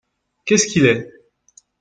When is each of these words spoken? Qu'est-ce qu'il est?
Qu'est-ce 0.45 0.65
qu'il 0.65 0.87
est? 0.87 1.11